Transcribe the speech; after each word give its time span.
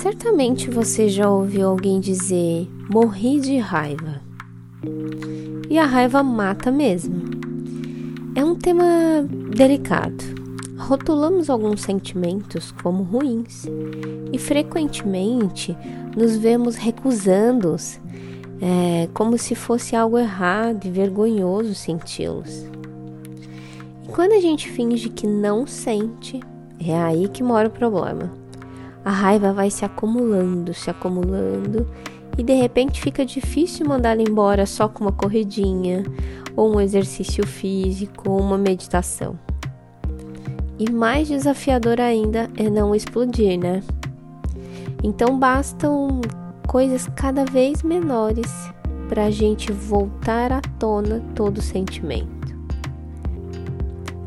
Certamente 0.00 0.70
você 0.70 1.10
já 1.10 1.28
ouviu 1.28 1.68
alguém 1.68 2.00
dizer 2.00 2.66
morri 2.90 3.38
de 3.38 3.58
raiva. 3.58 4.22
E 5.68 5.78
a 5.78 5.84
raiva 5.84 6.22
mata 6.22 6.70
mesmo. 6.70 7.20
É 8.34 8.42
um 8.42 8.54
tema 8.54 8.82
delicado. 9.54 10.24
Rotulamos 10.78 11.50
alguns 11.50 11.82
sentimentos 11.82 12.72
como 12.82 13.02
ruins 13.02 13.66
e 14.32 14.38
frequentemente 14.38 15.76
nos 16.16 16.34
vemos 16.34 16.76
recusando-os, 16.76 18.00
é, 18.58 19.06
como 19.12 19.36
se 19.36 19.54
fosse 19.54 19.94
algo 19.94 20.16
errado 20.16 20.86
e 20.86 20.90
vergonhoso 20.90 21.74
senti-los. 21.74 22.64
E 24.02 24.08
quando 24.10 24.32
a 24.32 24.40
gente 24.40 24.66
finge 24.70 25.10
que 25.10 25.26
não 25.26 25.66
sente, 25.66 26.40
é 26.82 26.98
aí 26.98 27.28
que 27.28 27.42
mora 27.42 27.68
o 27.68 27.70
problema. 27.70 28.39
A 29.04 29.10
raiva 29.10 29.52
vai 29.52 29.70
se 29.70 29.84
acumulando, 29.84 30.74
se 30.74 30.90
acumulando 30.90 31.86
e 32.36 32.42
de 32.42 32.54
repente 32.54 33.00
fica 33.00 33.24
difícil 33.24 33.86
mandá-la 33.86 34.22
embora 34.22 34.64
só 34.66 34.88
com 34.88 35.04
uma 35.04 35.12
corridinha, 35.12 36.04
ou 36.56 36.74
um 36.74 36.80
exercício 36.80 37.46
físico, 37.46 38.30
ou 38.30 38.40
uma 38.40 38.58
meditação. 38.58 39.38
E 40.78 40.90
mais 40.90 41.28
desafiador 41.28 42.00
ainda 42.00 42.50
é 42.56 42.70
não 42.70 42.94
explodir, 42.94 43.58
né? 43.58 43.82
Então 45.02 45.38
bastam 45.38 46.20
coisas 46.66 47.08
cada 47.14 47.44
vez 47.44 47.82
menores 47.82 48.50
para 49.08 49.26
a 49.26 49.30
gente 49.30 49.72
voltar 49.72 50.52
à 50.52 50.60
tona 50.78 51.22
todo 51.34 51.58
o 51.58 51.62
sentimento. 51.62 52.40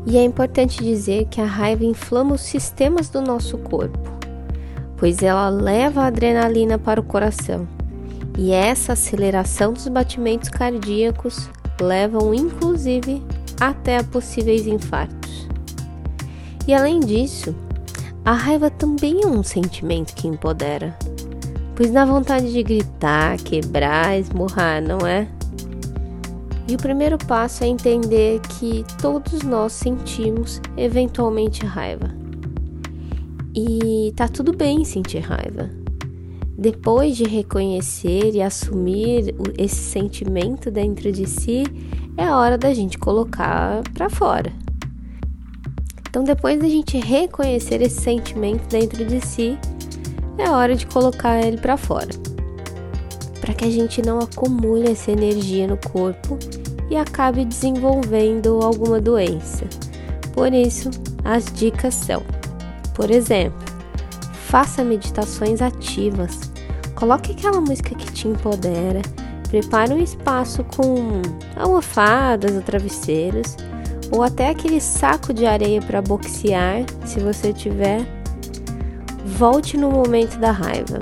E 0.06 0.18
é 0.18 0.22
importante 0.22 0.84
dizer 0.84 1.26
que 1.26 1.40
a 1.40 1.46
raiva 1.46 1.84
inflama 1.84 2.34
os 2.34 2.42
sistemas 2.42 3.08
do 3.08 3.22
nosso 3.22 3.56
corpo, 3.58 4.13
pois 5.04 5.22
ela 5.22 5.50
leva 5.50 6.00
a 6.00 6.06
adrenalina 6.06 6.78
para 6.78 6.98
o 6.98 7.04
coração. 7.04 7.68
E 8.38 8.52
essa 8.52 8.94
aceleração 8.94 9.74
dos 9.74 9.86
batimentos 9.86 10.48
cardíacos 10.48 11.50
levam 11.78 12.32
inclusive 12.32 13.22
até 13.60 13.98
a 13.98 14.02
possíveis 14.02 14.66
infartos. 14.66 15.46
E 16.66 16.72
além 16.72 17.00
disso, 17.00 17.54
a 18.24 18.32
raiva 18.32 18.70
também 18.70 19.20
é 19.22 19.26
um 19.26 19.42
sentimento 19.42 20.14
que 20.14 20.26
empodera, 20.26 20.96
pois 21.76 21.90
dá 21.90 22.06
vontade 22.06 22.50
de 22.50 22.62
gritar, 22.62 23.36
quebrar, 23.36 24.18
esmurrar, 24.18 24.82
não 24.82 25.06
é? 25.06 25.28
E 26.66 26.76
o 26.76 26.78
primeiro 26.78 27.18
passo 27.18 27.62
é 27.62 27.66
entender 27.66 28.40
que 28.58 28.82
todos 29.02 29.42
nós 29.42 29.74
sentimos 29.74 30.62
eventualmente 30.78 31.66
raiva. 31.66 32.23
E 33.54 34.12
tá 34.16 34.26
tudo 34.26 34.52
bem 34.52 34.84
sentir 34.84 35.20
raiva. 35.20 35.70
Depois 36.56 37.16
de 37.16 37.24
reconhecer 37.24 38.34
e 38.34 38.42
assumir 38.42 39.34
esse 39.58 39.76
sentimento 39.76 40.70
dentro 40.70 41.12
de 41.12 41.26
si, 41.26 41.64
é 42.16 42.30
hora 42.30 42.56
da 42.58 42.72
gente 42.72 42.98
colocar 42.98 43.82
para 43.92 44.08
fora. 44.08 44.52
Então, 46.08 46.22
depois 46.24 46.60
da 46.60 46.68
gente 46.68 46.96
reconhecer 46.98 47.82
esse 47.82 48.00
sentimento 48.00 48.68
dentro 48.68 49.04
de 49.04 49.20
si, 49.20 49.58
é 50.38 50.48
hora 50.48 50.74
de 50.74 50.86
colocar 50.86 51.40
ele 51.40 51.58
para 51.58 51.76
fora 51.76 52.10
para 53.44 53.52
que 53.52 53.66
a 53.66 53.70
gente 53.70 54.00
não 54.00 54.20
acumule 54.20 54.90
essa 54.90 55.12
energia 55.12 55.66
no 55.66 55.76
corpo 55.76 56.38
e 56.88 56.96
acabe 56.96 57.44
desenvolvendo 57.44 58.60
alguma 58.62 58.98
doença. 58.98 59.66
Por 60.32 60.54
isso, 60.54 60.88
as 61.22 61.52
dicas 61.52 61.92
são: 61.94 62.22
por 62.94 63.10
exemplo, 63.10 63.58
faça 64.48 64.84
meditações 64.84 65.60
ativas, 65.60 66.52
coloque 66.94 67.32
aquela 67.32 67.60
música 67.60 67.94
que 67.94 68.10
te 68.12 68.28
empodera, 68.28 69.02
prepare 69.48 69.92
um 69.92 69.98
espaço 69.98 70.64
com 70.76 71.20
almofadas 71.56 72.52
ou 72.52 72.62
travesseiros, 72.62 73.56
ou 74.10 74.22
até 74.22 74.48
aquele 74.48 74.80
saco 74.80 75.32
de 75.32 75.44
areia 75.44 75.80
para 75.82 76.00
boxear, 76.00 76.84
se 77.04 77.20
você 77.20 77.52
tiver. 77.52 78.06
Volte 79.24 79.76
no 79.76 79.90
momento 79.90 80.38
da 80.38 80.52
raiva. 80.52 81.00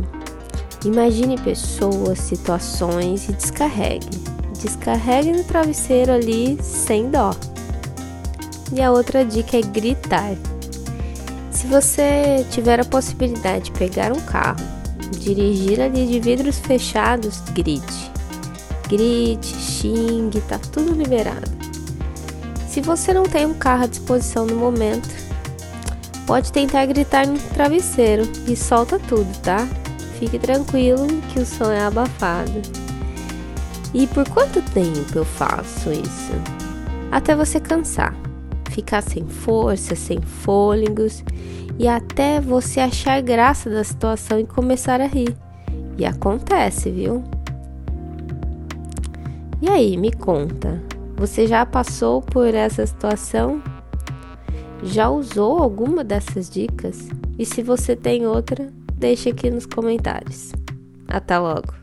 Imagine 0.84 1.38
pessoas, 1.38 2.18
situações 2.18 3.28
e 3.28 3.32
descarregue. 3.32 4.08
Descarregue 4.60 5.32
no 5.32 5.44
travesseiro 5.44 6.12
ali 6.12 6.56
sem 6.62 7.10
dó. 7.10 7.32
E 8.72 8.80
a 8.80 8.90
outra 8.90 9.24
dica 9.24 9.58
é 9.58 9.60
gritar. 9.60 10.34
Se 11.62 11.68
você 11.68 12.44
tiver 12.50 12.80
a 12.80 12.84
possibilidade 12.84 13.66
de 13.66 13.70
pegar 13.70 14.12
um 14.12 14.20
carro, 14.22 14.58
dirigir 15.16 15.80
ali 15.80 16.08
de 16.08 16.18
vidros 16.18 16.58
fechados, 16.58 17.38
grite. 17.52 18.10
Grite, 18.88 19.46
xingue, 19.46 20.40
tá 20.40 20.58
tudo 20.58 20.92
liberado. 20.92 21.48
Se 22.66 22.80
você 22.80 23.14
não 23.14 23.22
tem 23.22 23.46
um 23.46 23.54
carro 23.54 23.84
à 23.84 23.86
disposição 23.86 24.44
no 24.44 24.56
momento, 24.56 25.08
pode 26.26 26.50
tentar 26.50 26.84
gritar 26.86 27.28
no 27.28 27.38
travesseiro 27.38 28.24
e 28.48 28.56
solta 28.56 28.98
tudo, 28.98 29.32
tá? 29.40 29.64
Fique 30.18 30.40
tranquilo 30.40 31.06
que 31.32 31.38
o 31.38 31.46
som 31.46 31.70
é 31.70 31.84
abafado. 31.84 32.60
E 33.94 34.08
por 34.08 34.28
quanto 34.30 34.60
tempo 34.72 35.12
eu 35.14 35.24
faço 35.24 35.92
isso? 35.92 36.32
Até 37.12 37.36
você 37.36 37.60
cansar, 37.60 38.16
ficar 38.72 39.02
sem 39.02 39.26
força, 39.26 39.94
sem 39.94 40.20
fôlegos 40.20 41.24
e 41.78 41.86
até 41.86 42.40
você 42.40 42.80
achar 42.80 43.20
graça 43.22 43.70
da 43.70 43.84
situação 43.84 44.38
e 44.38 44.46
começar 44.46 45.00
a 45.00 45.06
rir. 45.06 45.36
E 45.98 46.04
acontece, 46.04 46.90
viu? 46.90 47.22
E 49.60 49.68
aí, 49.68 49.96
me 49.96 50.10
conta, 50.10 50.82
você 51.16 51.46
já 51.46 51.64
passou 51.64 52.20
por 52.20 52.52
essa 52.54 52.84
situação? 52.86 53.62
Já 54.82 55.08
usou 55.08 55.62
alguma 55.62 56.02
dessas 56.02 56.50
dicas? 56.50 57.08
E 57.38 57.46
se 57.46 57.62
você 57.62 57.94
tem 57.94 58.26
outra, 58.26 58.68
deixe 58.94 59.28
aqui 59.28 59.50
nos 59.50 59.66
comentários. 59.66 60.52
Até 61.06 61.38
logo! 61.38 61.81